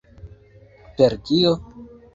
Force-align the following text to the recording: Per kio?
Per 0.97 1.17
kio? 1.29 1.57